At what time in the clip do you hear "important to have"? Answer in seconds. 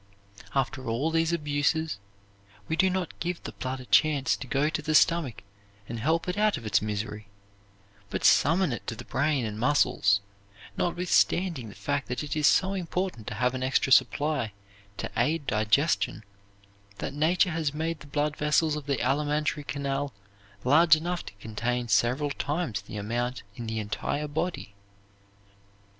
12.73-13.53